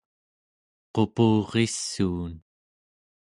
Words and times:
qupurrissuun 0.93 2.33